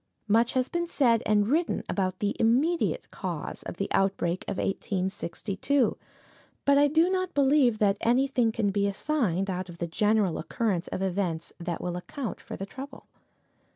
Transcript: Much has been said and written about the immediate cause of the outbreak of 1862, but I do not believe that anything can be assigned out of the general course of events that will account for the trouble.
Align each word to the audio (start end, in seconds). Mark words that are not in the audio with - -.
Much 0.27 0.53
has 0.53 0.67
been 0.67 0.87
said 0.87 1.21
and 1.27 1.47
written 1.49 1.83
about 1.87 2.17
the 2.17 2.35
immediate 2.39 3.11
cause 3.11 3.61
of 3.61 3.77
the 3.77 3.87
outbreak 3.91 4.43
of 4.47 4.57
1862, 4.57 5.95
but 6.65 6.75
I 6.75 6.87
do 6.87 7.07
not 7.07 7.35
believe 7.35 7.77
that 7.77 7.97
anything 8.01 8.51
can 8.51 8.71
be 8.71 8.87
assigned 8.87 9.47
out 9.47 9.69
of 9.69 9.77
the 9.77 9.85
general 9.85 10.41
course 10.41 10.87
of 10.87 11.03
events 11.03 11.53
that 11.59 11.81
will 11.81 11.95
account 11.95 12.41
for 12.41 12.55
the 12.57 12.65
trouble. 12.65 13.05